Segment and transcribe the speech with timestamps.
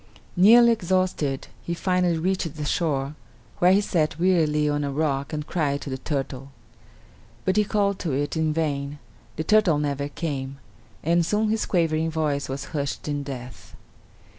[0.35, 3.13] Nearly exhausted; he finally reached the shore,
[3.59, 6.49] where he sat wearily on a rock and cried to the turtle.
[7.45, 8.97] But he called to it in vain;
[9.35, 10.57] the turtle never came,
[11.03, 13.75] and soon his quavering voice was hushed in death.